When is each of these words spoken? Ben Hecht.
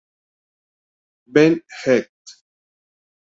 Ben 1.27 1.61
Hecht. 1.83 2.43